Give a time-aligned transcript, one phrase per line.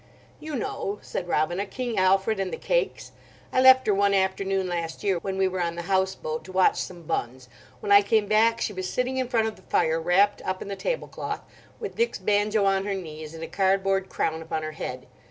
[0.39, 3.11] "You know," said Robina—"King Alfred and the cakes.
[3.53, 6.81] I left her one afternoon last year when we were on the houseboat to watch
[6.81, 7.47] some buns.
[7.81, 10.69] When I came back she was sitting in front of the fire, wrapped up in
[10.69, 11.41] the table cloth,
[11.79, 15.05] with Dick's banjo on her knees and a cardboard crown upon her head.